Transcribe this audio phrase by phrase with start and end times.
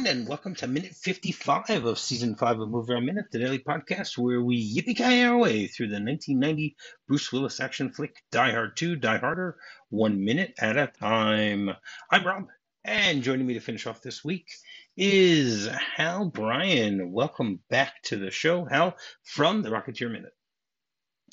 [0.00, 4.16] Everyone, and welcome to minute 55 of season 5 of MovieRob Minute, the daily podcast
[4.16, 6.74] where we yippee kai our way through the 1990
[7.06, 9.58] Bruce Willis action flick Die Hard 2, Die Harder,
[9.90, 11.68] one minute at a time.
[12.10, 12.46] I'm Rob,
[12.82, 14.48] and joining me to finish off this week
[14.96, 17.12] is Hal Bryan.
[17.12, 20.32] Welcome back to the show, Hal, from the Rocketeer Minute.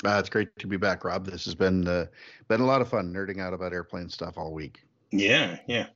[0.05, 1.25] Uh, it's great to be back, Rob.
[1.25, 2.07] This has been uh,
[2.49, 4.81] been a lot of fun nerding out about airplane stuff all week.
[5.09, 5.87] Yeah, yeah.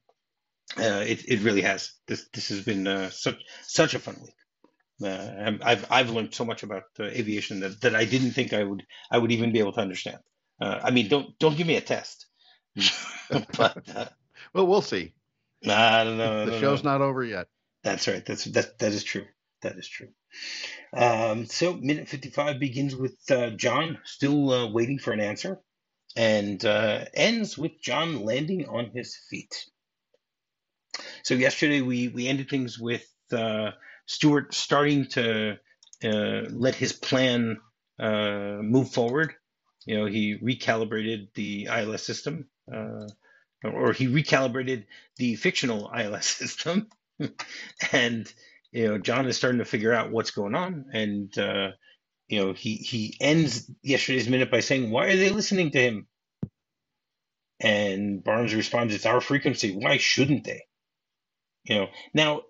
[0.77, 1.91] Uh, it it really has.
[2.07, 4.35] This this has been uh, such such a fun week.
[5.03, 8.63] Uh, I've I've learned so much about uh, aviation that, that I didn't think I
[8.63, 10.19] would I would even be able to understand.
[10.61, 12.27] Uh, I mean, don't don't give me a test.
[13.57, 14.13] but
[14.53, 15.13] well, we'll see.
[15.67, 16.45] I don't know.
[16.45, 16.91] the show's know.
[16.91, 17.47] not over yet.
[17.83, 18.25] That's right.
[18.25, 19.25] That's that that is true.
[19.61, 20.09] That is true.
[20.93, 23.17] Um, so minute fifty five begins with
[23.57, 25.59] John still waiting for an answer,
[26.15, 29.65] and ends with John landing on his feet.
[31.23, 33.71] So yesterday we we ended things with uh,
[34.05, 35.57] Stuart starting to
[36.03, 37.57] uh, let his plan
[37.99, 39.33] uh, move forward.
[39.85, 43.07] You know, he recalibrated the ILS system, uh,
[43.63, 44.85] or he recalibrated
[45.17, 46.87] the fictional ILS system,
[47.91, 48.31] and
[48.71, 51.71] you know, John is starting to figure out what's going on, and uh,
[52.27, 56.07] you know, he he ends yesterday's minute by saying, "Why are they listening to him?"
[57.59, 59.75] And Barnes responds, "It's our frequency.
[59.75, 60.61] Why shouldn't they?"
[61.65, 62.41] You know, now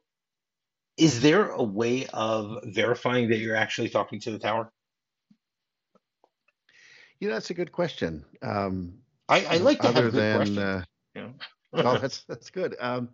[0.98, 4.72] is there a way of verifying that you're actually talking to the tower?
[7.20, 8.24] You know, that's a good question.
[8.42, 8.94] Um,
[9.30, 10.84] I, I like to other have good than, uh,
[11.16, 11.34] you know?
[11.74, 12.76] oh, that's that's good.
[12.80, 13.10] Um,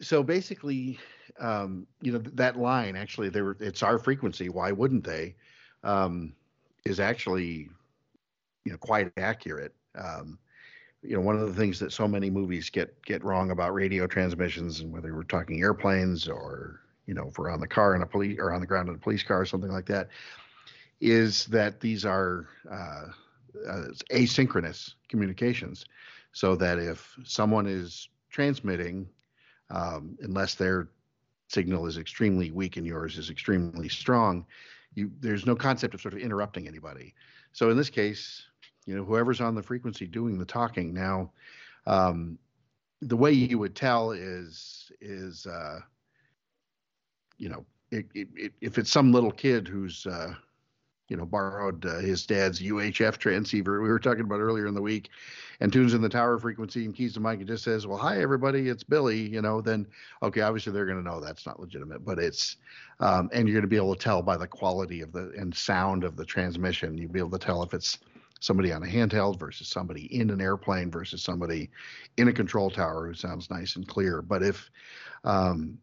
[0.00, 0.98] so basically,
[1.40, 4.48] um, you know, that line actually, there it's our frequency.
[4.48, 5.34] Why wouldn't they?
[5.82, 6.34] Um,
[6.84, 7.68] is actually,
[8.64, 9.74] you know, quite accurate.
[9.94, 10.38] Um,
[11.02, 14.06] you know one of the things that so many movies get get wrong about radio
[14.06, 18.02] transmissions and whether we're talking airplanes or you know if we're on the car in
[18.02, 20.08] a police or on the ground in a police car or something like that
[21.00, 23.06] is that these are uh,
[23.66, 25.84] uh, asynchronous communications.
[26.32, 29.08] So that if someone is transmitting
[29.70, 30.88] um, unless their
[31.48, 34.44] signal is extremely weak and yours is extremely strong
[34.94, 37.14] you there's no concept of sort of interrupting anybody.
[37.52, 38.44] So in this case
[38.88, 40.94] you know whoever's on the frequency doing the talking.
[40.94, 41.30] Now
[41.86, 42.38] um,
[43.02, 45.80] the way you would tell is is uh,
[47.36, 50.32] you know it, it, it, if it's some little kid who's uh,
[51.10, 54.80] you know borrowed uh, his dad's UHF transceiver we were talking about earlier in the
[54.80, 55.10] week
[55.60, 58.22] and tunes in the tower frequency and keys the mic and just says well hi
[58.22, 59.86] everybody it's Billy you know then
[60.22, 62.56] okay obviously they're going to know that's not legitimate but it's
[63.00, 65.54] um, and you're going to be able to tell by the quality of the and
[65.54, 66.96] sound of the transmission.
[66.98, 67.98] You'll be able to tell if it's
[68.40, 71.70] somebody on a handheld versus somebody in an airplane versus somebody
[72.16, 74.22] in a control tower who sounds nice and clear.
[74.22, 74.70] But if,
[75.24, 75.78] um,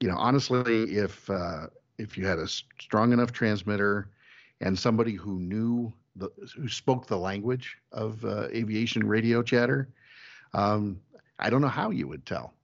[0.00, 1.66] you know, honestly, if uh,
[1.98, 4.10] if you had a strong enough transmitter
[4.60, 9.88] and somebody who knew the who spoke the language of uh, aviation radio chatter,
[10.54, 11.00] um,
[11.38, 12.54] I don't know how you would tell.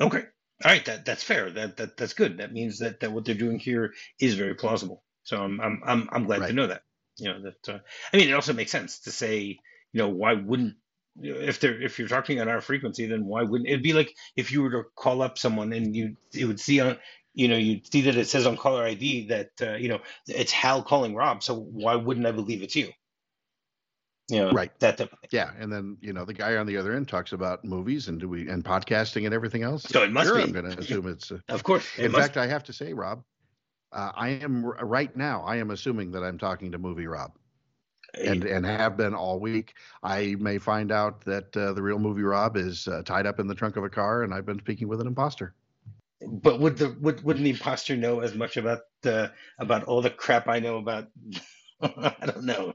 [0.00, 0.24] Okay.
[0.64, 1.50] All right, that that's fair.
[1.50, 2.38] That that that's good.
[2.38, 5.02] That means that, that what they're doing here is very plausible.
[5.22, 6.48] So I'm I'm I'm, I'm glad right.
[6.48, 6.82] to know that.
[7.18, 7.68] You know that.
[7.68, 7.78] Uh,
[8.12, 9.58] I mean, it also makes sense to say,
[9.92, 10.76] you know, why wouldn't
[11.20, 14.52] if they're if you're talking on our frequency, then why wouldn't it'd be like if
[14.52, 16.96] you were to call up someone and you it would see on
[17.34, 20.52] you know you'd see that it says on caller ID that uh, you know it's
[20.52, 22.90] Hal calling Rob, so why wouldn't I believe it's you?
[24.28, 24.70] You know, right.
[24.80, 25.30] That type of thing.
[25.32, 28.20] Yeah, and then you know the guy on the other end talks about movies and
[28.20, 29.84] do we and podcasting and everything else.
[29.84, 30.42] So it must sure, be.
[30.42, 31.32] I'm going to assume it's.
[31.32, 31.86] Uh, of course.
[31.96, 32.40] In fact, be.
[32.40, 33.24] I have to say, Rob,
[33.92, 35.42] uh, I am right now.
[35.42, 37.32] I am assuming that I'm talking to movie Rob
[38.14, 39.74] and and have been all week.
[40.02, 43.46] I may find out that uh, the real movie Rob is uh, tied up in
[43.46, 45.54] the trunk of a car, and I've been speaking with an imposter.
[46.26, 50.10] But would the would wouldn't the imposter know as much about uh, about all the
[50.10, 51.08] crap I know about?
[51.80, 52.74] I don't know.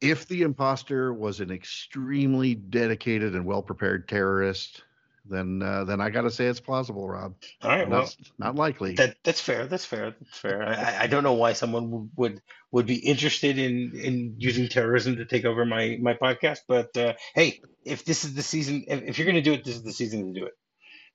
[0.00, 4.82] If the imposter was an extremely dedicated and well prepared terrorist,
[5.24, 7.34] then uh, then I got to say it's plausible, Rob.
[7.62, 8.94] All right, well, not, not likely.
[8.94, 9.66] That that's fair.
[9.66, 10.14] That's fair.
[10.20, 10.62] That's fair.
[10.62, 12.42] I, I don't know why someone would
[12.72, 17.14] would be interested in in using terrorism to take over my my podcast, but uh,
[17.34, 19.82] hey, if this is the season, if, if you're going to do it, this is
[19.82, 20.54] the season to do it.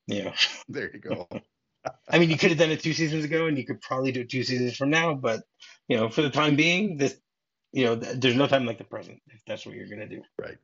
[0.07, 0.33] Yeah.
[0.69, 1.27] There you go.
[2.09, 4.21] I mean, you could have done it two seasons ago, and you could probably do
[4.21, 5.13] it two seasons from now.
[5.13, 5.43] But
[5.87, 7.17] you know, for the time being, this
[7.71, 10.21] you know, there's no time like the present if that's what you're going to do.
[10.39, 10.57] Right.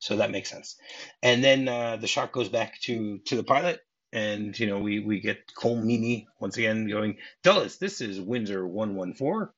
[0.00, 0.76] So that makes sense.
[1.22, 3.80] And then uh, the shot goes back to to the pilot,
[4.12, 8.66] and you know we we get Colm Meaney once again going, Dulles, this is Windsor
[8.66, 9.54] one one four,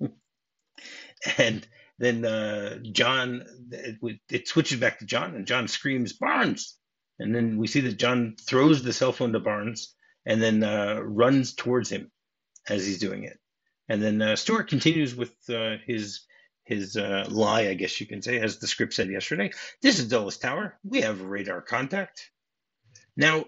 [1.38, 1.66] and
[1.98, 6.76] then uh, John it, it switches back to John, and John screams Barnes,
[7.18, 9.94] And then we see that John throws the cell phone to Barnes
[10.24, 12.10] and then uh, runs towards him
[12.68, 13.38] as he's doing it.
[13.88, 16.20] And then uh, Stuart continues with uh, his
[16.70, 19.50] his uh, lie, I guess you can say, as the script said yesterday.
[19.82, 20.78] This is Dulles Tower.
[20.84, 22.30] We have radar contact.
[23.16, 23.44] Now,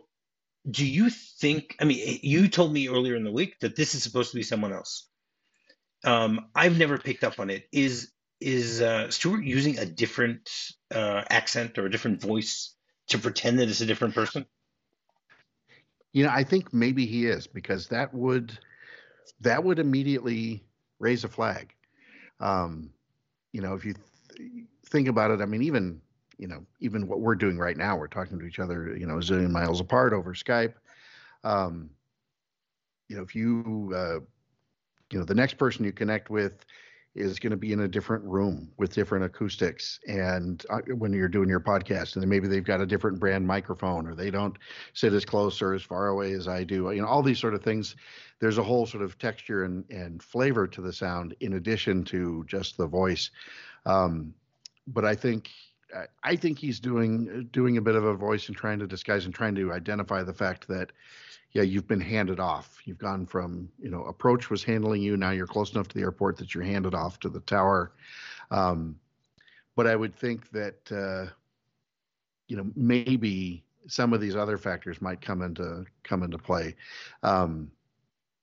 [0.68, 1.76] do you think?
[1.80, 4.42] I mean, you told me earlier in the week that this is supposed to be
[4.42, 5.08] someone else.
[6.04, 7.68] Um, I've never picked up on it.
[7.72, 8.10] Is
[8.40, 10.50] is uh, Stuart using a different
[10.92, 12.74] uh, accent or a different voice
[13.08, 14.46] to pretend that it's a different person?
[16.12, 18.58] You know, I think maybe he is because that would
[19.40, 20.64] that would immediately
[20.98, 21.72] raise a flag.
[22.40, 22.90] Um,
[23.52, 23.94] you know, if you
[24.34, 24.50] th-
[24.86, 26.00] think about it, I mean, even
[26.38, 29.18] you know, even what we're doing right now, we're talking to each other, you know,
[29.18, 30.74] a zillion miles apart over Skype.
[31.44, 31.90] Um,
[33.08, 34.20] you know, if you, uh,
[35.12, 36.64] you know, the next person you connect with
[37.14, 41.28] is going to be in a different room with different acoustics and uh, when you're
[41.28, 44.56] doing your podcast and then maybe they've got a different brand microphone or they don't
[44.94, 47.54] sit as close or as far away as i do you know all these sort
[47.54, 47.96] of things.
[48.40, 52.44] There's a whole sort of texture and, and flavor to the sound in addition to
[52.48, 53.30] just the voice.
[53.86, 54.34] Um,
[54.88, 55.50] but i think
[56.22, 59.34] i think he's doing doing a bit of a voice and trying to disguise and
[59.34, 60.92] trying to identify the fact that
[61.52, 62.80] yeah, you've been handed off.
[62.84, 65.16] You've gone from, you know, approach was handling you.
[65.16, 67.92] Now you're close enough to the airport that you're handed off to the tower.
[68.50, 68.98] Um,
[69.76, 71.30] but I would think that, uh,
[72.48, 76.74] you know, maybe some of these other factors might come into come into play.
[77.22, 77.70] Um,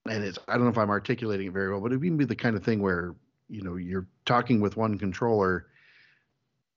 [0.08, 2.24] and it's I don't know if I'm articulating it very well, but it would be
[2.24, 3.14] the kind of thing where
[3.48, 5.66] you know you're talking with one controller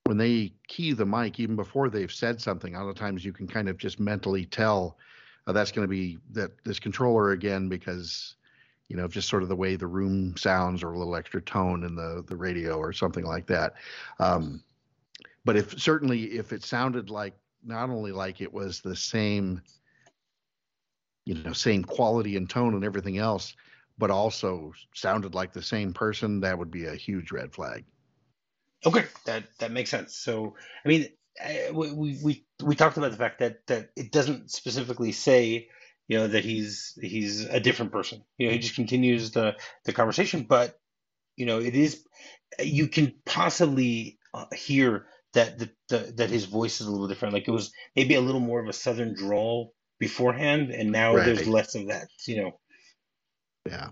[0.06, 2.76] when they key the mic even before they've said something.
[2.76, 4.98] A lot of times you can kind of just mentally tell
[5.48, 8.36] uh, that's going to be that this controller again because
[8.90, 11.84] you know just sort of the way the room sounds or a little extra tone
[11.84, 13.74] in the the radio or something like that
[14.20, 14.64] um,
[15.46, 17.34] but if certainly if it sounded like
[17.66, 19.62] not only like it was the same
[21.26, 23.56] you know same quality and tone and everything else
[23.98, 27.84] but also sounded like the same person that would be a huge red flag
[28.86, 29.06] okay.
[29.26, 30.16] That that makes sense.
[30.16, 31.08] So i mean
[31.74, 35.68] we, we we talked about the fact that that it doesn't specifically say
[36.08, 38.24] you know that he's he's a different person.
[38.38, 40.80] You know he just continues the the conversation but
[41.36, 42.06] you know it is
[42.60, 47.34] you can possibly uh, hear that the, the, that his voice is a little different.
[47.34, 51.26] Like it was maybe a little more of a southern drawl beforehand and now right.
[51.26, 52.60] there's less of that you know.
[53.68, 53.90] Yeah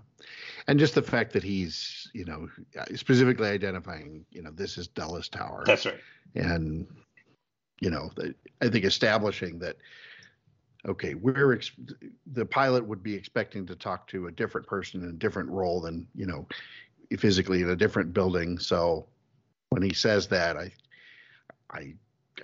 [0.68, 2.48] and just the fact that he's you know
[2.94, 6.00] specifically identifying you know this is Dulles Tower that's right
[6.34, 6.86] and
[7.82, 8.10] you know,
[8.62, 9.76] I think establishing that
[10.88, 11.72] okay, we're ex-
[12.32, 15.80] the pilot would be expecting to talk to a different person in a different role
[15.80, 16.46] than you know,
[17.18, 18.58] physically in a different building.
[18.58, 19.06] So
[19.70, 20.72] when he says that, I,
[21.70, 21.94] I,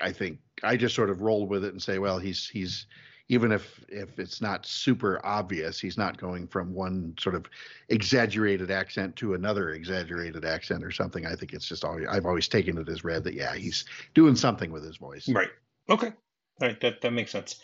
[0.02, 2.86] I think I just sort of rolled with it and say, well, he's he's
[3.28, 7.46] even if if it's not super obvious, he's not going from one sort of
[7.88, 11.26] exaggerated accent to another exaggerated accent or something.
[11.26, 13.84] I think it's just always, I've always taken it as read that yeah, he's
[14.14, 15.28] doing something with his voice.
[15.28, 15.50] Right.
[15.90, 16.08] Okay.
[16.08, 16.80] All right.
[16.80, 17.56] That that makes sense.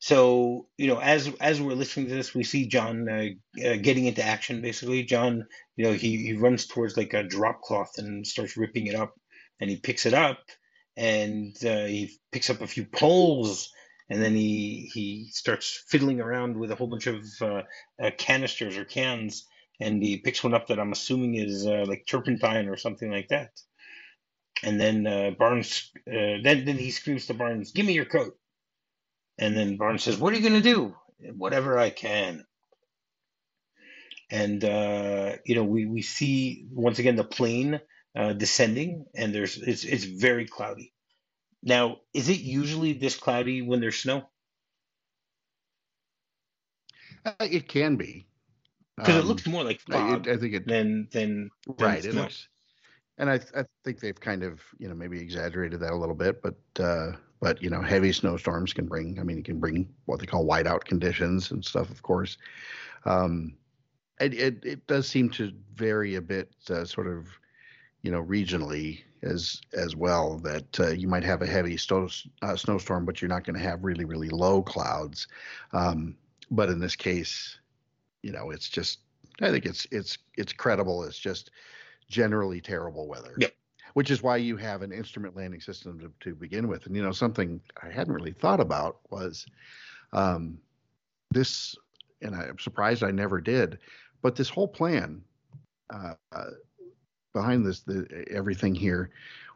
[0.00, 4.06] So you know, as as we're listening to this, we see John uh, uh, getting
[4.06, 4.60] into action.
[4.60, 8.88] Basically, John, you know, he he runs towards like a drop cloth and starts ripping
[8.88, 9.14] it up,
[9.60, 10.40] and he picks it up,
[10.96, 13.70] and uh, he picks up a few poles
[14.14, 17.62] and then he he starts fiddling around with a whole bunch of uh,
[18.00, 19.44] uh, canisters or cans,
[19.80, 23.26] and he picks one up that I'm assuming is uh, like turpentine or something like
[23.30, 23.50] that.
[24.62, 28.38] And then uh, Barnes, uh, then then he screams to Barnes, "Give me your coat!"
[29.36, 30.94] And then Barnes says, "What are you going to do?"
[31.34, 32.44] "Whatever I can."
[34.30, 37.80] And uh, you know, we we see once again the plane
[38.14, 40.93] descending, and there's it's it's very cloudy
[41.64, 44.28] now, is it usually this cloudy when there's snow?
[47.24, 48.26] Uh, it can be
[48.96, 50.28] because um, it looks more like fog.
[50.28, 52.02] I, I think it than than, than right.
[52.02, 52.10] Snow.
[52.10, 52.48] It looks,
[53.16, 56.42] and I I think they've kind of you know maybe exaggerated that a little bit,
[56.42, 59.18] but uh, but you know heavy snowstorms can bring.
[59.18, 61.90] I mean, it can bring what they call whiteout conditions and stuff.
[61.90, 62.36] Of course,
[63.06, 63.56] um,
[64.20, 67.26] it, it it does seem to vary a bit, uh, sort of
[68.04, 70.38] you know, regionally as as well.
[70.38, 72.10] That uh, you might have a heavy sto-
[72.42, 75.26] uh, snowstorm, but you're not going to have really really low clouds.
[75.72, 76.16] Um,
[76.50, 77.58] but in this case,
[78.22, 79.00] you know, it's just
[79.40, 81.02] I think it's it's it's credible.
[81.02, 81.50] It's just
[82.08, 83.34] generally terrible weather.
[83.38, 83.54] Yep.
[83.94, 86.84] Which is why you have an instrument landing system to, to begin with.
[86.86, 89.46] And you know, something I hadn't really thought about was
[90.12, 90.58] um,
[91.30, 91.76] this,
[92.20, 93.78] and I'm surprised I never did.
[94.20, 95.22] But this whole plan
[95.90, 96.14] uh,
[97.34, 99.10] behind this the, everything here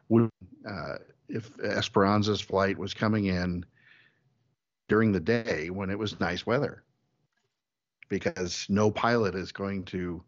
[0.09, 0.29] would
[0.69, 0.95] uh,
[1.27, 3.65] if Esperanza's flight was coming in
[4.87, 6.83] during the day when it was nice weather.
[8.09, 10.23] Because no pilot is going to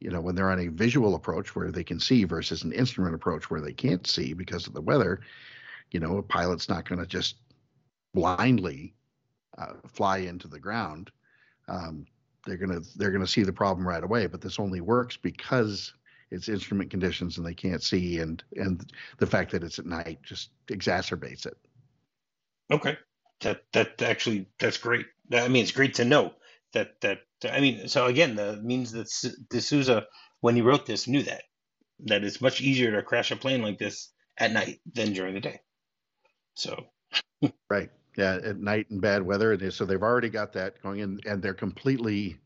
[0.00, 3.14] you know when they're on a visual approach where they can see versus an instrument
[3.14, 5.20] approach where they can't see because of the weather
[5.92, 7.36] you know a pilot's not going to just
[8.12, 8.94] blindly
[9.56, 11.10] uh, fly into the ground.
[11.68, 12.06] Um,
[12.44, 15.94] they're to they're going to see the problem right away but this only works because
[16.34, 20.18] it's instrument conditions and they can't see and and the fact that it's at night
[20.22, 21.56] just exacerbates it.
[22.70, 22.98] Okay.
[23.40, 25.06] That that actually that's great.
[25.32, 26.34] I mean it's great to know
[26.72, 29.08] that that I mean, so again, that means that
[29.50, 30.06] de Souza,
[30.40, 31.42] when he wrote this, knew that
[32.06, 35.40] that it's much easier to crash a plane like this at night than during the
[35.40, 35.60] day.
[36.54, 36.86] So,
[37.70, 41.20] right, yeah, at night and bad weather, and so they've already got that going in,
[41.26, 42.38] and they're completely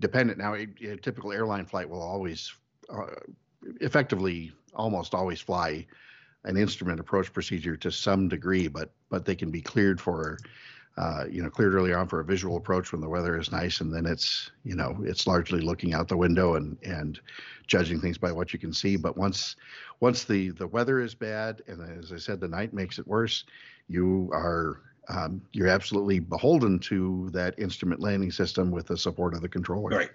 [0.00, 0.38] dependent.
[0.38, 0.54] Now.
[0.54, 2.52] A, a typical airline flight will always,
[2.88, 3.06] uh,
[3.80, 5.86] effectively, almost always fly
[6.44, 10.38] an instrument approach procedure to some degree, but but they can be cleared for
[10.98, 13.80] uh, you know, cleared early on for a visual approach when the weather is nice,
[13.80, 17.20] and then it's, you know, it's largely looking out the window and and
[17.68, 18.96] judging things by what you can see.
[18.96, 19.54] But once
[20.00, 23.44] once the the weather is bad, and as I said, the night makes it worse,
[23.86, 29.40] you are um, you're absolutely beholden to that instrument landing system with the support of
[29.40, 29.96] the controller.
[29.96, 30.10] Right.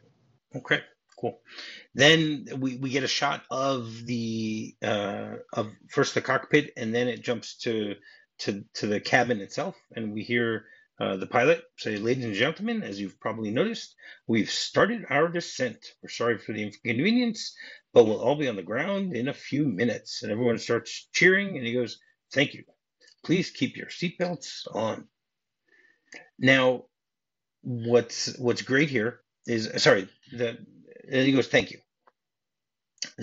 [0.54, 0.82] Okay.
[1.24, 1.40] Cool.
[1.96, 7.08] Then we, we get a shot of the uh, of first the cockpit, and then
[7.08, 7.96] it jumps to
[8.40, 10.66] to to the cabin itself, and we hear
[11.00, 13.96] uh, the pilot say, Ladies and gentlemen, as you've probably noticed,
[14.28, 15.78] we've started our descent.
[16.02, 17.56] We're sorry for the inconvenience,
[17.94, 20.24] but we'll all be on the ground in a few minutes.
[20.24, 22.00] And everyone starts cheering, and he goes,
[22.34, 22.66] Thank you.
[23.24, 25.08] Please keep your seatbelts on.
[26.38, 26.84] Now,
[27.62, 30.58] what's what's great here is sorry, the
[31.10, 31.80] he goes, Thank you.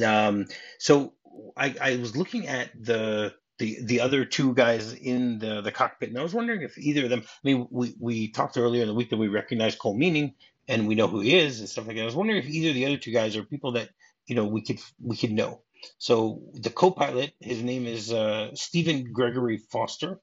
[0.05, 0.47] Um,
[0.79, 1.15] so
[1.57, 6.09] I, I was looking at the the the other two guys in the the cockpit.
[6.11, 7.23] And I was wondering if either of them.
[7.25, 10.35] I mean, we we talked earlier in the week that we recognized Colm Meaney
[10.69, 12.03] and we know who he is and stuff like that.
[12.03, 13.91] I was wondering if either of the other two guys are people that
[14.27, 15.63] you know we could we could know.
[15.99, 20.21] So the co-pilot, his name is uh, Stephen Gregory Foster,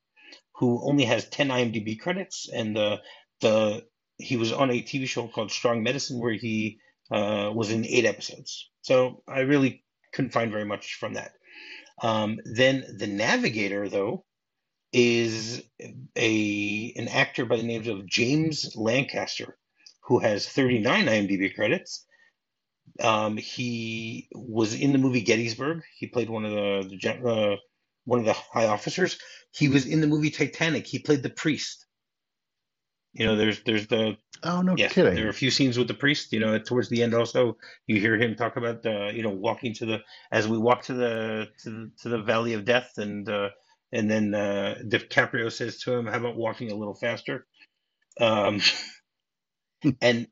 [0.55, 3.01] who only has 10 IMDb credits, and the
[3.41, 3.85] the
[4.17, 6.79] he was on a TV show called Strong Medicine where he
[7.11, 8.69] uh, was in eight episodes.
[8.81, 9.83] So I really
[10.13, 11.31] couldn't find very much from that.
[12.01, 14.25] Um, then the navigator, though,
[14.93, 15.61] is
[16.15, 19.57] a an actor by the name of James Lancaster,
[20.03, 22.05] who has 39 IMDb credits.
[23.01, 25.83] Um, he was in the movie Gettysburg.
[25.97, 27.55] He played one of the, the uh,
[28.05, 29.17] one of the high officers.
[29.51, 30.87] He was in the movie Titanic.
[30.87, 31.86] He played the priest.
[33.13, 35.15] You know, there's there's the oh no kidding.
[35.15, 36.31] There are a few scenes with the priest.
[36.33, 39.73] You know, towards the end also you hear him talk about the you know walking
[39.75, 39.99] to the
[40.31, 43.49] as we walk to the to the, to the valley of death and uh,
[43.91, 47.47] and then uh, DiCaprio says to him, "How about walking a little faster?"
[48.19, 48.61] Um,
[50.01, 50.27] and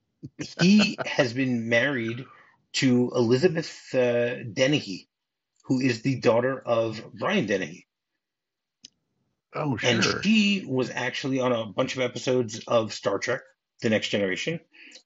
[0.57, 2.25] he has been married
[2.73, 5.07] to Elizabeth uh, Dennehy,
[5.65, 7.87] who is the daughter of Brian Dennehy.
[9.55, 9.89] Oh, sure.
[9.89, 13.41] And she was actually on a bunch of episodes of Star Trek:
[13.81, 14.59] The Next Generation.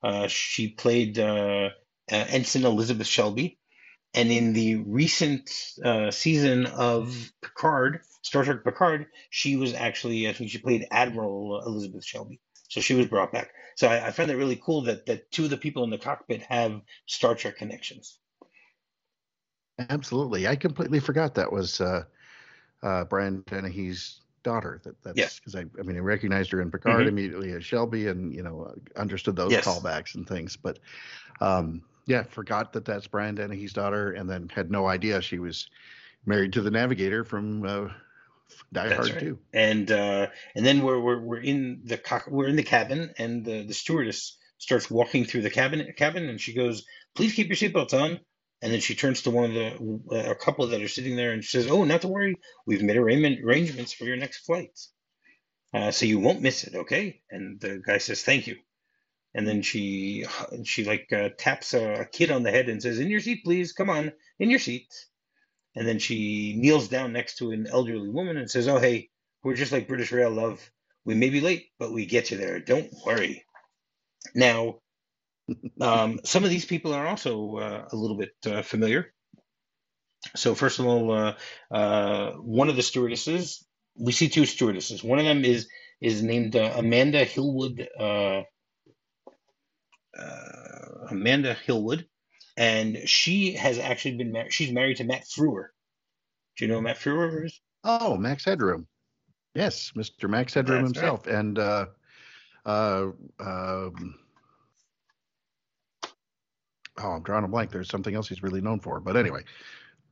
[0.04, 1.70] Uh, she played uh,
[2.12, 3.60] uh, Ensign Elizabeth Shelby,
[4.14, 5.52] and in the recent
[5.84, 11.62] uh, season of Picard, Star Trek Picard, she was actually I think she played Admiral
[11.66, 12.40] Elizabeth Shelby.
[12.70, 13.52] So she was brought back.
[13.76, 15.98] So I, I find that really cool that that two of the people in the
[15.98, 18.18] cockpit have Star Trek connections.
[19.90, 22.04] Absolutely, I completely forgot that was uh,
[22.84, 24.82] uh, Brian Dennehy's daughter.
[24.84, 25.62] That that's because yeah.
[25.62, 27.08] I, I mean I recognized her in Picard mm-hmm.
[27.10, 29.66] immediately as Shelby, and you know understood those yes.
[29.66, 30.56] callbacks and things.
[30.56, 30.80] But
[31.42, 35.70] um, yeah, forgot that that's Brian Dennehy's daughter, and then had no idea she was
[36.26, 37.90] married to the Navigator from uh,
[38.72, 39.20] Die that's Hard right.
[39.20, 39.40] too.
[39.54, 43.46] And uh, and then we're, we're we're in the co- we're in the cabin, and
[43.46, 47.56] the the stewardess starts walking through the cabin cabin, and she goes, "Please keep your
[47.56, 48.20] seatbelts on."
[48.62, 51.44] And then she turns to one of the a couple that are sitting there and
[51.44, 52.36] she says, "Oh, not to worry,
[52.68, 54.92] we've made arrangements for your next flights,
[55.74, 58.58] uh, so you won't miss it, okay?" And the guy says, "Thank you."
[59.36, 60.26] And then she
[60.66, 63.44] she like uh, taps a, a kid on the head and says, "In your seat,
[63.46, 63.74] please.
[63.74, 64.88] Come on, in your seat."
[65.76, 69.10] And then she kneels down next to an elderly woman and says, "Oh, hey,
[69.44, 70.72] we're just like British Rail, love.
[71.06, 72.60] We may be late, but we get you there.
[72.60, 73.46] Don't worry."
[74.36, 74.82] Now,
[75.82, 79.14] um, some of these people are also uh, a little bit uh, familiar.
[80.36, 81.36] So first of all, uh,
[81.72, 83.66] uh one of the stewardesses,
[83.96, 85.04] we see two stewardesses.
[85.04, 85.68] One of them is
[86.02, 87.88] is named uh, Amanda Hillwood.
[87.98, 88.44] Uh,
[91.10, 92.06] Amanda Hillwood,
[92.58, 94.54] and she has actually been married.
[94.54, 95.68] She's married to Matt Frewer.
[96.58, 97.60] Do you know Matt Frewer is?
[97.84, 98.88] Oh, Max Headroom.
[99.56, 100.30] Yes, Mr.
[100.30, 101.86] Max Headroom That's himself, and uh,
[102.66, 103.08] uh,
[103.40, 104.16] um,
[107.02, 107.72] oh, I'm drawing a blank.
[107.72, 109.44] There's something else he's really known for, but anyway,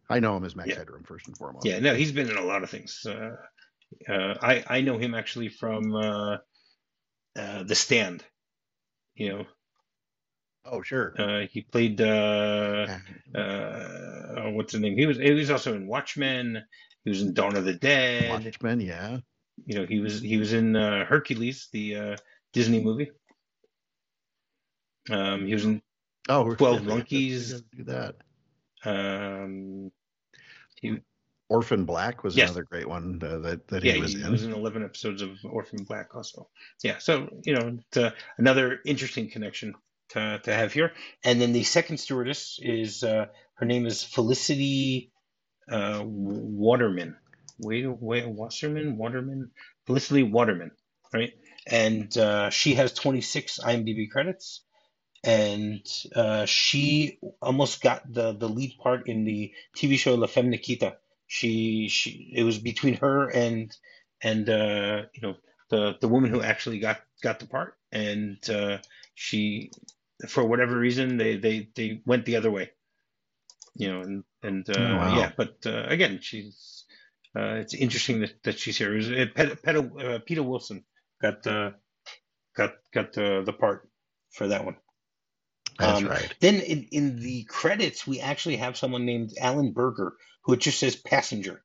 [0.09, 0.75] I know him as Max Yeah.
[0.77, 1.65] Headroom first and foremost.
[1.65, 3.05] Yeah, no, he's been in a lot of things.
[3.05, 3.35] Uh,
[4.09, 6.37] uh, I I know him actually from uh,
[7.37, 8.23] uh, The Stand.
[9.15, 9.45] You know,
[10.65, 11.13] Oh, sure.
[11.17, 12.87] uh, he played uh,
[13.35, 14.97] uh, what's his name?
[14.97, 16.63] He was he was also in Watchmen.
[17.03, 18.43] He was in Dawn of the Dead.
[18.43, 19.19] Watchmen, yeah.
[19.65, 22.15] You know, he was he was in uh, Hercules, the uh,
[22.53, 23.11] Disney movie.
[25.09, 25.81] Um, he was in
[26.29, 27.61] Oh, we're- 12 Monkeys.
[27.61, 28.15] Do that.
[28.85, 29.91] um,
[30.81, 30.97] he,
[31.49, 32.49] Orphan Black was Yes.
[32.49, 34.19] another great one uh, that that yeah, he was in.
[34.19, 34.31] he in.
[34.31, 36.49] was in 11 episodes of Orphan Black also.
[36.83, 39.73] Yeah, so you know, it's, uh, another interesting connection
[40.09, 40.91] to to have here.
[41.23, 45.11] And then the second stewardess is uh, her name is Felicity
[45.71, 47.15] uh, Waterman.
[47.59, 49.49] Wait, wait, Wasserman, Waterman,
[49.85, 50.71] Felicity Waterman,
[51.13, 51.31] right?
[51.65, 54.63] And uh, she has 26 IMDb credits,
[55.23, 60.49] and uh, she almost got the the lead part in the TV show La Femme
[60.49, 60.97] Nikita.
[61.27, 63.75] She she it was between her and
[64.21, 65.35] and uh, you know
[65.69, 68.77] the the woman who actually got got the part, and uh,
[69.15, 69.71] she
[70.27, 72.71] for whatever reason they they they went the other way,
[73.75, 75.07] you know, and and uh, Oh, wow.
[75.07, 76.85] yeah, but uh, again she's
[77.35, 78.93] uh, it's interesting that, that she's here.
[78.93, 80.83] It was, uh, Pet, Pet, uh, Peta Wilson
[81.21, 81.71] got uh,
[82.55, 83.89] got got the the part
[84.31, 84.77] for that one.
[85.77, 86.33] That's um, right.
[86.39, 90.79] Then in, in the credits, we actually have someone named Alan Berger, who it just
[90.79, 91.63] says passenger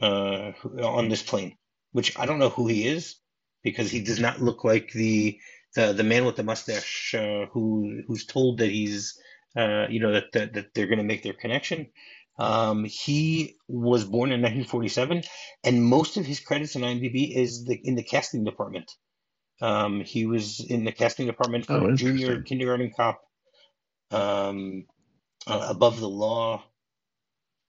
[0.00, 1.56] uh, on this plane,
[1.92, 3.16] which I don't know who he is
[3.62, 5.38] because he does not look like the
[5.74, 9.18] the, the man with the mustache uh, who who's told that he's
[9.56, 11.88] uh, you know that that, that they're going to make their connection.
[12.38, 15.22] Um, he was born in 1947,
[15.64, 18.92] and most of his credits on IMDb is the, in the casting department.
[19.60, 22.42] Um, he was in the casting department for Oh, Junior.
[22.42, 23.22] Kindergarten Cop,
[24.10, 24.86] um,
[25.46, 26.64] uh, Above the Law,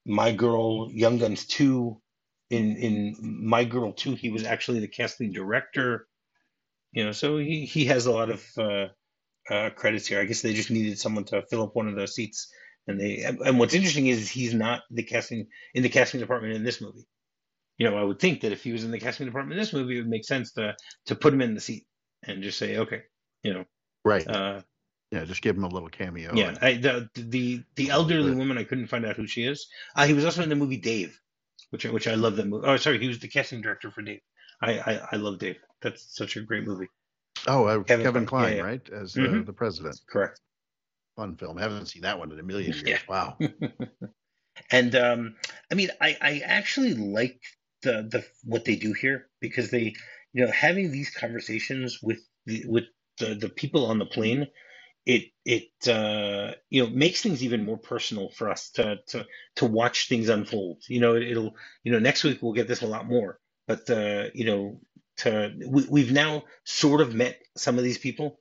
[0.06, 2.02] My Girl, Young Guns 2.
[2.50, 6.08] In in My Girl 2, he was actually the casting director.
[6.94, 8.88] You know, so he, he has a lot of uh,
[9.50, 10.22] uh, credits here.
[10.22, 12.52] I guess they just needed someone to fill up one of those seats.
[12.88, 16.54] And they and and what's interesting is he's not the casting in the casting department
[16.56, 17.06] in this movie.
[17.78, 19.74] You know, I would think that if he was in the casting department in this
[19.74, 21.86] movie, it would make sense to to put him in the seat
[22.24, 23.04] and just say, okay,
[23.44, 23.66] you know,
[24.04, 24.28] Right.
[24.28, 24.62] uh,
[25.12, 26.34] yeah, just give him a little cameo.
[26.34, 28.38] yeah, and- I, the the the elderly Good.
[28.38, 29.68] woman, I couldn't find out who she is.
[29.96, 31.20] Uh, he was also in the movie Dave,
[31.70, 32.66] which I- which I love that movie.
[32.68, 34.22] Oh, sorry, he was the casting director for Dave.
[34.62, 35.58] I I, I love Dave.
[35.82, 36.88] That's such a great movie.
[37.46, 38.62] Oh, uh, Kevin Kevin, Kline, yeah, yeah.
[38.64, 38.90] right?
[38.90, 39.46] As the, Mhm.
[39.46, 40.02] the president.
[40.10, 40.42] Correct.
[41.16, 41.60] Fun film.
[41.60, 42.84] I haven't seen that one in a million years.
[42.84, 43.00] Yeah.
[43.08, 43.38] Wow.
[44.72, 45.36] and um,
[45.72, 47.40] I mean, I, I actually like
[47.84, 49.94] the the what they do here because they,
[50.34, 52.86] you know, having these conversations with the, with
[53.20, 54.48] the, the people on the plane,
[55.06, 59.66] it it uh, you know makes things even more personal for us to to to
[59.66, 60.84] watch things unfold.
[60.88, 63.90] You know, it, will you know next week we'll get this a lot more, but
[63.90, 64.82] uh, you know,
[65.18, 68.40] to we, we've now sort of met some of these people.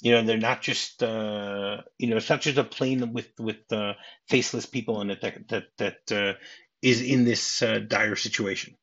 [0.00, 3.72] You know, they're not just uh, you know, it's not just a plane with with
[3.72, 3.94] uh,
[4.28, 6.34] faceless people in it that that that uh,
[6.82, 8.74] is in this uh, dire situation.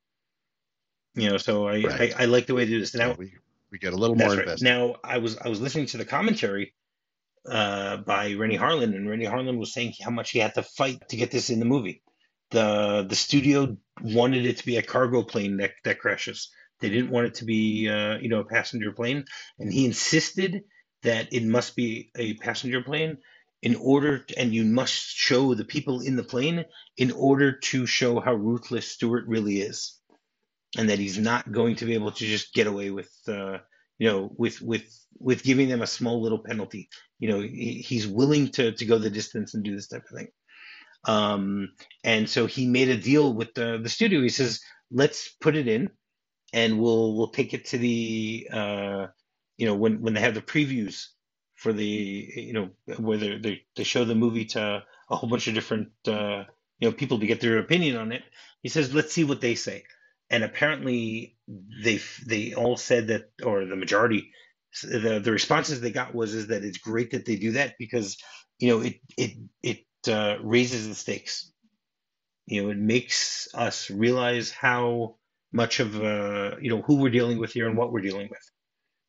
[1.15, 2.13] You know, so I, Right.
[2.15, 2.93] I I like the way they do this.
[2.93, 3.33] Now, we,
[3.71, 4.39] we get a little more right.
[4.39, 4.65] invested.
[4.65, 6.73] Now, I was I was listening to the commentary
[7.49, 11.07] uh, by Renny Harlin, and Renny Harlin was saying how much he had to fight
[11.09, 12.01] to get this in the movie.
[12.51, 16.49] the The studio wanted it to be a cargo plane that that crashes.
[16.81, 19.25] They didn't want it to be uh, you know a passenger plane,
[19.57, 20.63] and he insisted
[21.03, 23.19] that it must be a passenger plane
[23.65, 26.65] in order to, and you must show the people in the plane
[26.97, 29.99] in order to show how ruthless Stuart really is
[30.77, 33.57] and that he's not going to be able to just get away with uh,
[33.97, 34.85] you know with with
[35.17, 36.89] with giving them a small little penalty.
[37.17, 40.15] You know he, he's willing to to go the distance and do this type of
[40.15, 40.27] thing.
[41.05, 41.69] Um,
[42.03, 44.21] and so he made a deal with the the studio.
[44.21, 45.89] He says let's put it in
[46.53, 49.07] and we'll we'll take it to the uh,
[49.57, 51.07] you know when when they have the previews
[51.65, 51.85] for the
[52.37, 56.45] you know where they they, show the movie to a whole bunch of different uh,
[56.79, 58.23] you know people to get their opinion on it.
[58.63, 59.85] He says let's see what they say.
[60.31, 61.37] And apparently
[61.83, 64.31] they they all said that or the majority
[64.83, 68.17] the the responses they got was is that it's great that they do that because
[68.59, 69.31] you know it it
[69.63, 71.51] it uh, raises the stakes.
[72.47, 75.17] You know it makes us realize how
[75.53, 78.51] much of uh you know who we're dealing with here and what we're dealing with.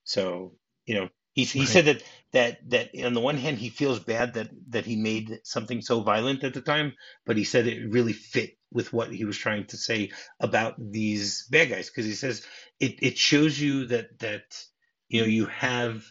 [0.05, 0.55] So
[0.87, 1.67] you know he, he Right.
[1.67, 5.39] said that that that on the one hand he feels bad that that he made
[5.45, 6.93] something so violent at the time
[7.25, 10.11] but he said it really fit with what he was trying to say
[10.41, 12.45] about these bad guys because he says
[12.81, 14.65] it, it shows you that that
[15.09, 16.05] you know you have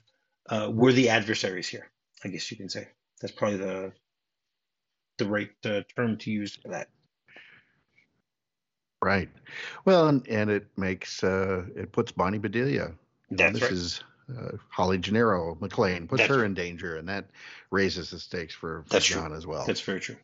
[0.50, 1.92] uh, worthy adversaries here.
[2.24, 2.88] I guess you can say
[3.22, 3.94] that's probably the
[5.18, 6.88] the right uh, term to use for that.
[9.02, 9.30] Right.
[9.86, 12.94] Well, and, and it makes uh, it puts Bonnie Bedelia.
[13.30, 13.72] That's this right.
[13.72, 16.46] is uh, Holly Gennero McClane puts That's her right.
[16.46, 17.30] in danger, and that
[17.72, 19.22] raises the stakes for, for That's true.
[19.22, 19.66] John as well.
[19.66, 20.18] That's very true.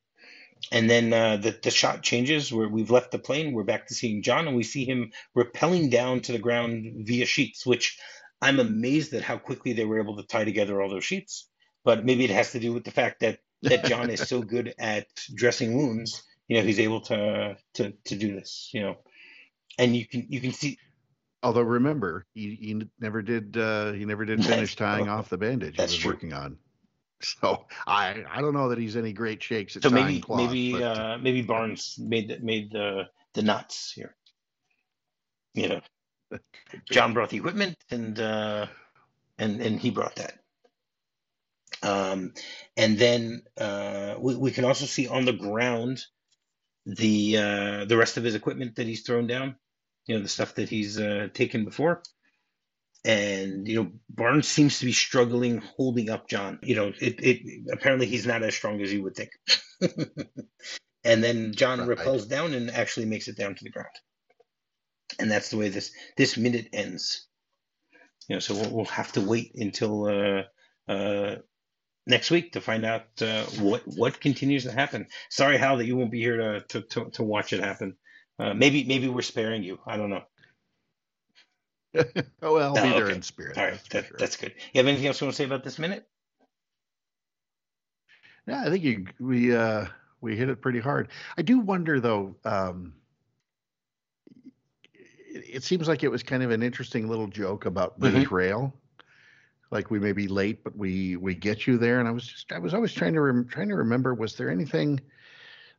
[0.72, 3.54] And then uh, the the shot changes where we've left the plane.
[3.54, 7.26] We're back to seeing John, and we see him rappelling down to the ground via
[7.26, 7.98] sheets, which
[8.42, 11.48] I'm amazed at how quickly they were able to tie together all those sheets.
[11.84, 14.74] But maybe it has to do with the fact that that John is so good
[14.78, 16.24] at dressing wounds.
[16.48, 18.70] You know, he's able to to to do this.
[18.72, 18.98] You know,
[19.80, 20.78] and you can you can see
[21.44, 25.76] Although remember, he, he never did uh, he never did finish tying off the bandage
[25.76, 26.12] he was true.
[26.12, 26.58] working on.
[27.24, 30.40] So I I don't know that he's any great shakes at so tying maybe cloth,
[30.40, 34.16] maybe but, uh, maybe Barnes made the, made the the knots here.
[35.54, 35.82] You know,
[36.92, 38.66] John brought the equipment and uh,
[39.38, 40.34] and and he brought that.
[41.84, 42.34] Um,
[42.78, 46.04] and then uh, we, we can also see on the ground
[46.86, 49.56] the uh, the rest of his equipment that he's thrown down.
[50.08, 52.02] You know, the stuff that he's uh, taken before.
[53.04, 56.60] And you know, Barnes seems to be struggling holding up John.
[56.62, 59.32] You know, it, it apparently he's not as strong as you would think.
[61.04, 63.90] and then John rappels down and actually makes it down to the ground.
[65.20, 67.28] And that's the way this this minute ends.
[68.28, 70.44] You know, so we'll, we'll have to wait until uh,
[70.92, 71.36] uh,
[72.06, 75.08] next week to find out uh, what what continues to happen.
[75.30, 77.98] Sorry, Hal, that you won't be here to to, to, to watch it happen.
[78.42, 79.80] Uh, maybe maybe we're sparing you.
[79.86, 80.24] I don't know.
[82.42, 83.16] oh well, I'll be Oh, there okay.
[83.16, 83.56] in spirit.
[83.58, 84.18] All right, that's that, sure.
[84.18, 84.54] that's good.
[84.74, 86.08] You have anything else you want to say about this minute?
[88.48, 89.86] Yeah, I think you we uh
[90.22, 91.10] we hit it pretty hard.
[91.38, 92.36] I do wonder though.
[92.44, 92.94] Um,
[94.94, 98.36] it, it seems like it was kind of an interesting little joke about British Mm-hmm.
[98.36, 98.74] Rail.
[99.70, 102.00] Like we may be late, but we we get you there.
[102.00, 104.50] And I was just I was always trying to rem- trying to remember was there
[104.50, 105.00] anything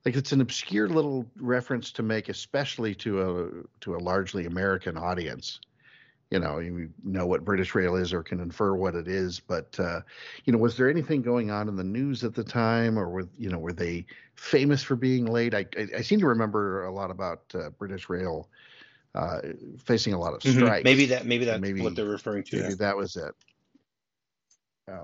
[0.05, 4.97] like it's an obscure little reference to make, especially to a to a largely American
[4.97, 5.61] audience.
[6.31, 9.79] You know, you know what British Rail is or can infer what it is, but
[9.79, 10.01] uh,
[10.45, 13.29] you know, was there anything going on in the news at the time, or were
[13.39, 15.55] you know were they famous for being late?
[15.55, 18.49] I I, I seem to remember a lot about uh, British Rail
[19.15, 19.41] uh,
[19.85, 20.85] facing a lot of strikes.
[20.85, 22.57] Maybe that maybe that's Maybe- what they're referring to.
[22.57, 22.77] maybe there.
[22.77, 23.35] that was it.
[24.89, 25.03] Yeah,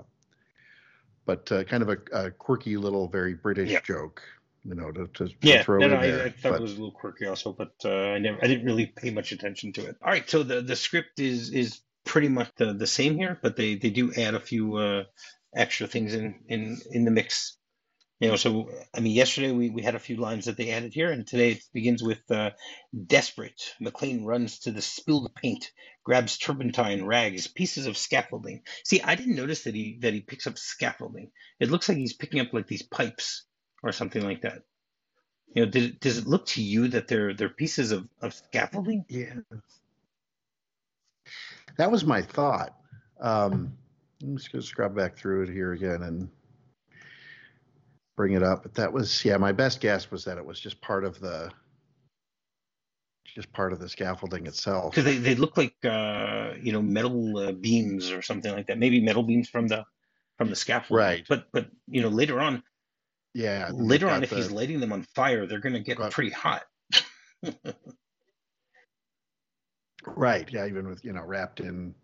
[1.26, 3.80] but uh, kind of a, a quirky little, very British Yeah.
[3.82, 4.22] joke,
[4.68, 6.22] you know, to, to, to Yeah, throw no, in no, there.
[6.22, 8.46] I, I thought but- it was a little quirky also, but uh, I never, I
[8.48, 9.96] didn't really pay much attention to it.
[10.02, 13.56] All right, so the the script is is pretty much the, the same here, but
[13.56, 15.04] they they do add a few uh,
[15.56, 17.56] extra things in in in the mix.
[18.20, 20.92] You know, so I mean, yesterday we, we had a few lines that they added
[20.92, 22.50] here, and today it begins with uh,
[23.06, 23.62] desperate.
[23.80, 25.70] McClane runs to the spilled paint,
[26.04, 28.62] grabs turpentine, rags, pieces of scaffolding.
[28.84, 31.30] See, I didn't notice that he that he picks up scaffolding.
[31.60, 33.46] It looks like he's picking up like these pipes
[33.82, 34.62] or something like that.
[35.54, 39.04] You know, did does it look to you that they're they're pieces of, of scaffolding?
[39.08, 39.34] Yeah.
[41.78, 42.74] That was my thought.
[43.20, 43.72] Um,
[44.22, 46.28] I'm just going to scrub back through it here again and
[48.16, 48.64] bring it up.
[48.64, 51.50] But that was, yeah, my best guess was that it was just part of the,
[53.24, 54.90] just part of the scaffolding itself.
[54.90, 58.78] Because they, they look like uh, you know metal uh, beams or something like that.
[58.78, 59.84] Maybe metal beams from the
[60.36, 61.04] from the scaffolding.
[61.04, 61.24] Right.
[61.28, 62.62] But but you know later on
[63.34, 63.70] Yeah.
[63.72, 66.30] later on if the- he's lighting them on fire, they're going to get Got- pretty
[66.30, 66.64] hot.
[70.06, 70.48] Right.
[70.50, 70.66] Yeah.
[70.66, 71.94] Even with, you know, wrapped in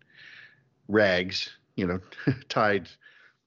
[0.87, 1.99] rags, you know,
[2.49, 2.89] tied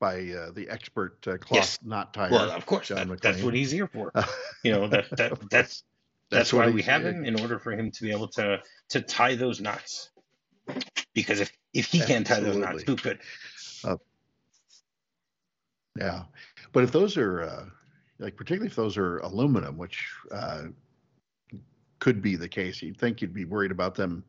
[0.00, 1.78] by uh, the expert uh, cloth Yes.
[1.84, 2.30] knot tire.
[2.30, 4.12] well, of course that, that's what he's here for.
[4.64, 5.84] You know that that that's
[6.30, 8.60] that's, what why we have him in order for him to be able to
[8.90, 10.10] to tie those knots.
[11.14, 13.20] Because if if he can't tie those knots, who Absolutely.
[13.82, 14.00] could?
[15.96, 16.24] Yeah,
[16.72, 17.64] but if those are uh,
[18.18, 20.64] like, particularly if those are aluminum, which uh,
[21.98, 24.24] could be the case, you'd think you'd be worried about them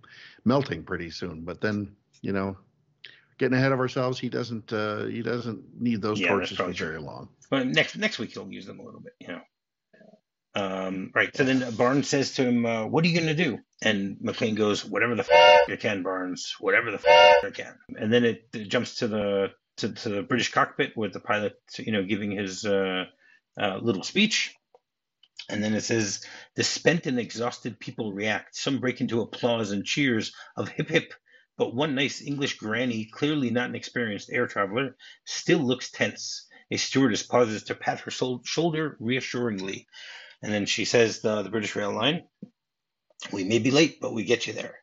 [0.46, 1.42] melting pretty soon.
[1.42, 2.58] But then, you know,
[3.38, 4.72] getting ahead of ourselves, he doesn't.
[4.72, 7.30] Uh, he doesn't need those Yeah, torches for very long.
[7.50, 9.42] But next next week he'll use them a little bit, you know.
[10.56, 11.36] Um, right.
[11.36, 14.56] So then Barnes says to him, uh, "What are you going to do?" And McClane
[14.56, 16.56] goes, "Whatever the f- I can, Barnes.
[16.60, 20.22] Whatever the f- I can." And then it, it jumps to the to, to the
[20.22, 23.06] British cockpit with the pilot, you know, giving his uh,
[23.60, 24.56] uh, little speech.
[25.50, 26.24] And then it says,
[26.56, 28.56] "The spent and exhausted people react.
[28.56, 31.14] Some break into applause and cheers of hip hip."
[31.58, 36.48] But one nice English granny, clearly not an experienced air traveler, still looks tense.
[36.72, 39.88] A stewardess pauses to pat her sol- shoulder reassuringly.
[40.42, 42.24] And then she says the, the British rail line,
[43.34, 44.76] we may be late, but we get you there.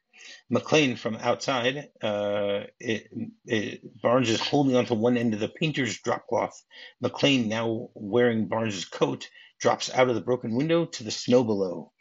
[0.53, 3.09] McClane from outside, uh, it,
[3.47, 6.63] it, Barnes is holding onto one end of the painter's drop cloth.
[7.03, 9.29] McClane, now wearing Barnes's coat,
[9.59, 11.93] drops out of the broken window to the snow below.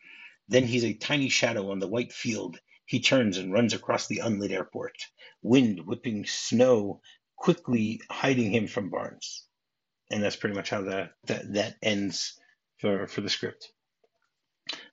[0.48, 2.60] Then he's a tiny shadow on the white field.
[2.86, 4.96] He turns and runs across the unlit airport,
[5.42, 7.02] wind whipping snow
[7.36, 9.48] quickly hiding him from Barnes.
[10.12, 12.40] And that's pretty much how that that, that ends
[12.78, 13.72] for, for the script.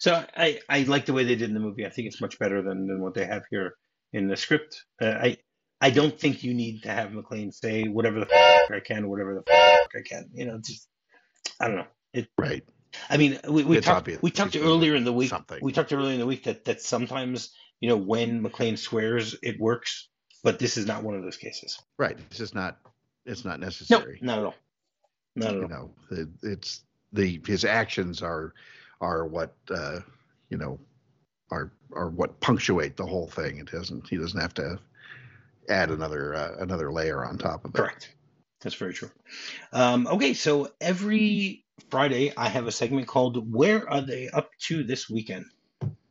[0.03, 1.87] So I, I like the way they did in the movie.
[1.87, 3.77] I think it's much better than, than what they have here
[4.13, 4.83] in the script.
[5.01, 5.37] Uh, I
[5.81, 9.33] I don't think you need to have McClane say whatever the fuck I can, whatever
[9.33, 10.29] the fuck I can.
[10.35, 10.89] You know, just
[11.61, 11.87] I don't know.
[12.13, 12.65] It, right.
[13.11, 15.29] I mean, we, we talked we talked earlier in the week.
[15.29, 15.61] Something.
[15.63, 19.61] We talked earlier in the week that that sometimes you know when McClane swears it
[19.61, 20.09] works,
[20.43, 21.79] but this is not one of those cases.
[21.97, 22.19] Right.
[22.29, 22.77] This is not.
[23.25, 24.19] It's not necessary.
[24.21, 24.55] No, not at all.
[25.37, 25.69] Not at you all.
[25.69, 28.53] know, it, it's the his actions are
[29.03, 29.99] are what uh,
[30.49, 30.79] you know
[31.51, 33.59] are are what punctuate the whole thing.
[33.59, 34.09] It doesn't.
[34.09, 34.79] He doesn't have to
[35.69, 37.77] add another uh, another layer on top of it.
[37.77, 38.15] Correct.
[38.63, 39.11] That's very true.
[39.73, 44.85] Um, okay, so every Friday I have a segment called "Where Are They Up to
[44.85, 45.47] This Weekend,"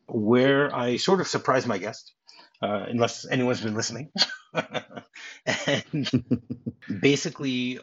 [0.06, 2.12] where I sort of surprise my guest,
[2.60, 4.12] uh, unless anyone's been listening,
[5.46, 6.24] and
[7.00, 7.80] basically,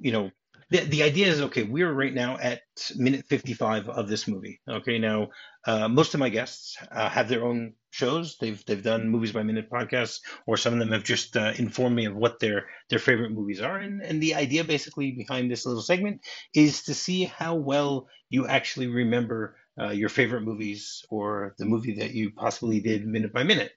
[0.00, 0.30] you know,
[0.70, 2.62] the, the idea is okay we're right now at
[2.96, 4.60] minute 55 of this movie.
[4.68, 5.28] Okay now
[5.66, 8.36] uh, most of my guests uh, have their own shows.
[8.38, 11.96] They've they've done movies by minute podcasts or some of them have just uh, informed
[11.96, 13.76] me of what their their favorite movies are.
[13.78, 16.20] And and the idea basically behind this little segment
[16.54, 21.96] is to see how well you actually remember uh, your favorite movies or the movie
[21.96, 23.72] that you possibly did minute by minute.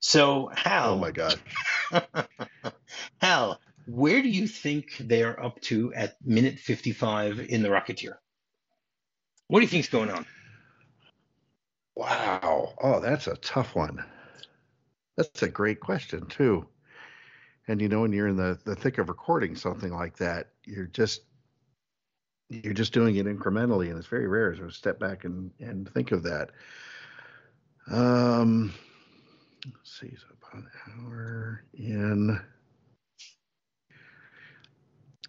[0.00, 0.94] So Hal.
[0.94, 1.38] Oh my god.
[3.20, 8.14] Hal where do you think they are up to at minute 55 in The Rocketeer?
[9.48, 10.26] What do you think's going on?
[11.94, 12.74] Wow.
[12.82, 14.04] Oh, that's a tough one.
[15.16, 16.66] That's a great question, too.
[17.68, 20.86] And you know, when you're in the, the thick of recording something like that, you're
[20.86, 21.22] just
[22.48, 26.12] you're just doing it incrementally, and it's very rare to step back and, and think
[26.12, 26.50] of that.
[27.90, 28.74] Um,
[29.64, 32.40] let's see, so about an hour in.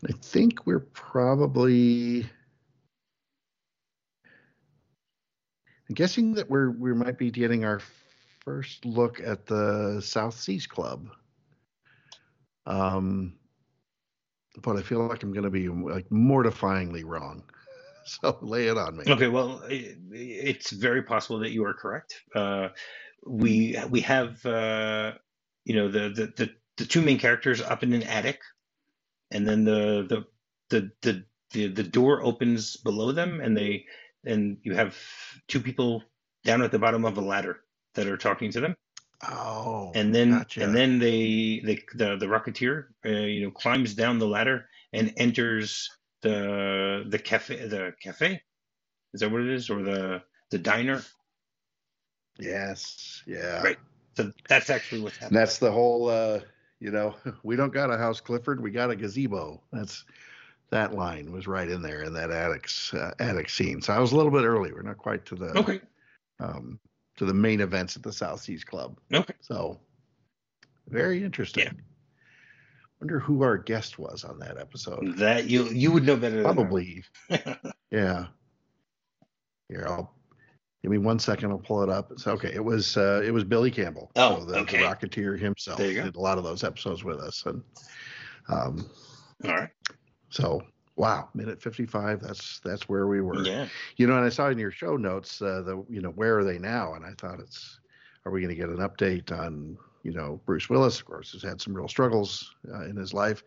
[0.07, 2.21] I think we're probably.
[5.89, 7.81] I'm guessing that we're we might be getting our
[8.43, 11.07] first look at the South Seas Club.
[12.65, 13.33] Um,
[14.61, 17.43] but I feel like I'm going to be like mortifyingly wrong.
[18.05, 19.05] So lay it on me.
[19.07, 22.19] Okay, well, it's very possible that you are correct.
[22.35, 22.67] Uh,
[23.25, 25.13] we we have uh,
[25.63, 28.41] you know the, the the the two main characters up in an attic
[29.33, 30.25] and then the the
[30.69, 33.85] the the the, the door opens below them, and they
[34.25, 34.97] and you have
[35.47, 36.03] two people
[36.43, 37.59] down at the bottom of a ladder
[37.95, 38.75] that are talking to them.
[39.27, 40.63] Oh, and then gotcha.
[40.63, 45.13] and then they, they the the rocketeer uh, you know climbs down the ladder and
[45.17, 45.89] enters
[46.21, 48.41] the the cafe the cafe?
[49.13, 49.69] Is that what it is?
[49.69, 51.01] Or the the diner?
[52.39, 53.61] Yes yeah.
[53.61, 53.77] Right.
[54.15, 55.39] So that's actually what's happening.
[55.39, 56.39] That's the whole uh
[56.83, 58.61] you know, we don't got a house, Clifford.
[58.61, 59.63] We got a gazebo.
[59.71, 60.03] That's
[60.69, 63.81] that line was right in there in that attic uh, attic scene.
[63.81, 64.73] So I was a little bit early.
[64.73, 65.79] We're not quite to the okay
[66.39, 66.79] um,
[67.17, 68.99] to the main events at the South Seas Club.
[69.13, 69.33] Okay.
[69.39, 69.79] So
[70.89, 71.63] very interesting.
[71.65, 71.71] Yeah.
[72.99, 75.17] Wonder who our guest was on that episode.
[75.17, 76.35] That you you would know better.
[76.35, 77.03] Than Probably.
[77.91, 78.27] yeah.
[79.69, 80.13] Here, I'll
[80.83, 81.49] Give me one second.
[81.49, 82.11] I'll pull it up.
[82.11, 82.51] It's okay.
[82.53, 84.11] It was uh, it was Billy Campbell.
[84.17, 84.79] Oh, so the, okay.
[84.79, 86.03] the Rocketeer himself there you go.
[86.03, 87.63] did a lot of those episodes with us, and
[88.49, 88.85] um,
[89.45, 89.69] all right.
[90.29, 90.61] So
[90.97, 92.19] wow, minute fifty five.
[92.19, 93.45] That's that's where we were.
[93.45, 93.67] Yeah.
[93.95, 96.43] You know, and I saw in your show notes uh, the you know where are
[96.43, 97.79] they now, and I thought it's
[98.25, 100.99] are we going to get an update on you know Bruce Willis?
[100.99, 103.41] Of course, has had some real struggles uh, in his life,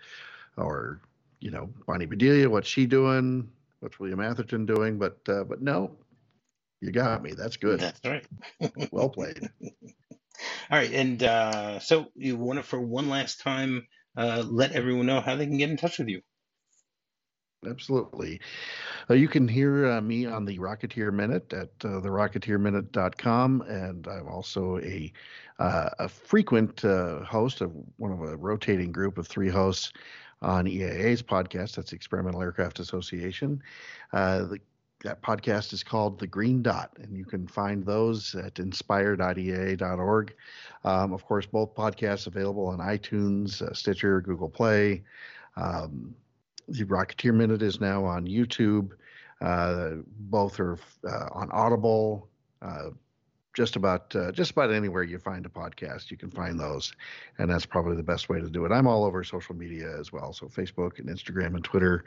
[0.57, 1.03] or
[1.40, 3.46] you know Bonnie Bedelia, what's she doing?
[3.81, 4.99] What's William Atherton doing?
[4.99, 5.90] But uh, but no,
[6.81, 7.33] you got me.
[7.33, 7.81] That's good.
[7.81, 8.27] That's right.
[8.91, 9.49] well played.
[10.71, 13.87] All right, and uh, so you want to, for one last time,
[14.17, 16.21] uh, let everyone know how they can get in touch with you.
[17.67, 18.41] Absolutely.
[19.11, 24.29] Uh, you can hear uh, me on the Rocketeer Minute at uh, therocketeerminute.com, and I'm
[24.29, 25.12] also a
[25.59, 29.93] uh, a frequent uh, host of one of a rotating group of three hosts
[30.43, 31.77] on EAA's podcast.
[31.77, 33.62] That's Experimental Aircraft Association.
[34.12, 34.61] Uh, the
[35.03, 40.35] that podcast is called The Green Dot, and you can find those at inspire.ea.org.
[40.85, 45.03] Um, of course, both podcasts available on iTunes, uh, Stitcher, Google Play.
[45.57, 46.15] Um,
[46.69, 48.91] the Rocketeer Minute is now on YouTube.
[49.41, 52.29] Uh, both are uh, on Audible.
[53.57, 56.92] Just about uh, just about anywhere you find a podcast, you can find those,
[57.38, 58.71] and that's probably the best way to do it.
[58.71, 62.05] I'm all over social media as well, so Facebook and Instagram and Twitter.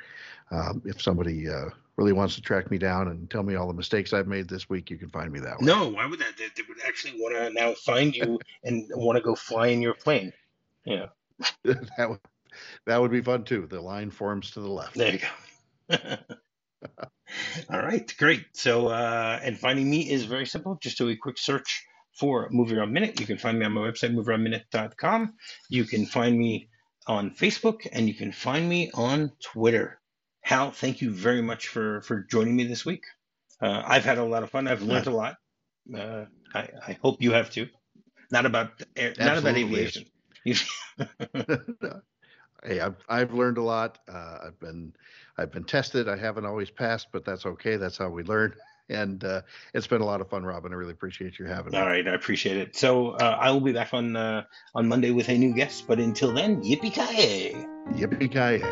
[0.51, 3.73] Um, if somebody uh, really wants to track me down and tell me all the
[3.73, 5.65] mistakes I've made this week, you can find me that way.
[5.65, 6.37] No, why would that?
[6.37, 9.81] They, they would actually want to now find you and want to go fly in
[9.81, 10.31] your plane.
[10.85, 11.07] Yeah,
[11.63, 12.19] that would
[12.85, 13.65] that would be fun too.
[13.67, 14.95] The line forms to the left.
[14.95, 15.19] There you
[15.89, 15.97] go.
[17.69, 18.45] All right, great.
[18.53, 20.77] So, uh, and finding me is very simple.
[20.81, 21.85] Just do a quick search
[22.17, 23.19] for MovieRob Minute.
[23.19, 25.33] You can find me on my website, movierobminute.com.
[25.69, 26.69] You can find me
[27.07, 29.99] on Facebook, and you can find me on Twitter.
[30.41, 33.03] Hal, thank you very much for for joining me this week.
[33.61, 34.67] Uh, I've had a lot of fun.
[34.67, 35.35] I've learned a lot.
[35.93, 37.67] Uh, I, I hope you have too.
[38.31, 40.05] Not about air, not about aviation.
[42.63, 43.99] hey, I've I've learned a lot.
[44.07, 44.93] Uh, I've been
[45.37, 46.09] I've been tested.
[46.09, 47.77] I haven't always passed, but that's okay.
[47.77, 48.53] That's how we learn.
[48.91, 50.73] And uh, it's been a lot of fun, Robin.
[50.73, 51.77] I really appreciate you having me.
[51.77, 52.75] All right, I appreciate it.
[52.75, 55.85] So uh, I will be back on uh, on Monday with a new guest.
[55.87, 57.55] But until then, yippee ki
[57.93, 58.65] Yippee ki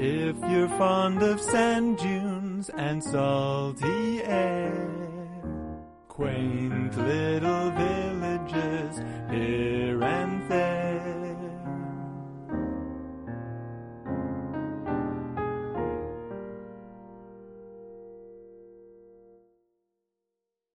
[0.00, 4.88] If you're fond of sand dunes and salty air,
[6.06, 9.00] quaint little villages.